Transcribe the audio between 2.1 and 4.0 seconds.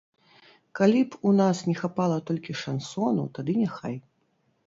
толькі шансону, тады няхай.